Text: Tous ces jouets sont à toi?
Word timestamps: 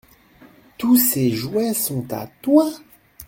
Tous 0.79 0.95
ces 0.97 1.29
jouets 1.29 1.75
sont 1.75 2.11
à 2.11 2.25
toi? 2.41 2.73